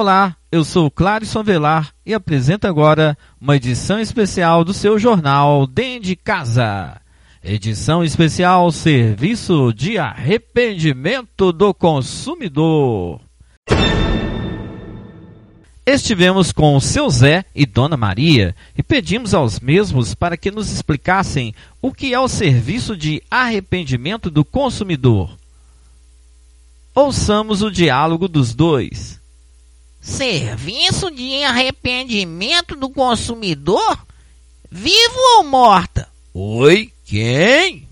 [0.00, 6.04] Olá, eu sou Clarison Velar e apresento agora uma edição especial do seu jornal Dentro
[6.04, 7.00] de Casa.
[7.42, 13.20] Edição especial Serviço de Arrependimento do Consumidor.
[15.84, 20.70] Estivemos com o seu Zé e Dona Maria e pedimos aos mesmos para que nos
[20.70, 25.36] explicassem o que é o serviço de arrependimento do consumidor.
[26.94, 29.17] Ouçamos o diálogo dos dois.
[30.00, 34.06] Serviço de arrependimento do consumidor?
[34.70, 36.08] Vivo ou morta?
[36.32, 37.88] Oi, quem?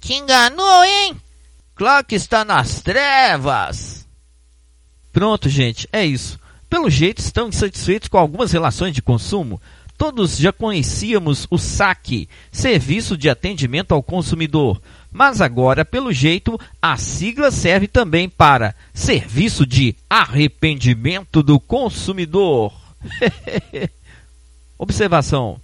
[0.00, 1.16] Te enganou, hein?
[1.74, 4.06] Claro que está nas trevas.
[5.12, 6.38] Pronto, gente, é isso.
[6.68, 9.60] Pelo jeito, estão insatisfeitos com algumas relações de consumo.
[9.96, 14.82] Todos já conhecíamos o SAC, Serviço de Atendimento ao Consumidor,
[15.14, 22.72] mas agora, pelo jeito, a sigla serve também para Serviço de Arrependimento do Consumidor.
[24.76, 25.60] Observação: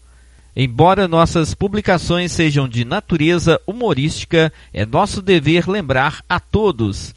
[0.54, 7.12] Embora nossas publicações sejam de natureza humorística, é nosso dever lembrar a todos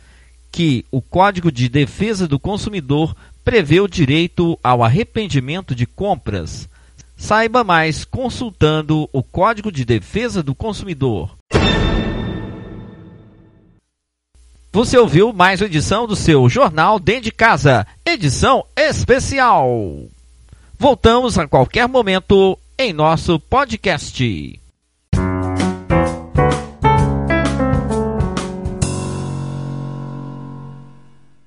[0.52, 6.68] que o Código de Defesa do Consumidor prevê o direito ao arrependimento de compras.
[7.16, 11.38] Saiba mais consultando o Código de Defesa do Consumidor.
[14.74, 19.70] Você ouviu mais uma edição do seu Jornal Dentro de Casa, edição especial.
[20.80, 24.60] Voltamos a qualquer momento em nosso podcast.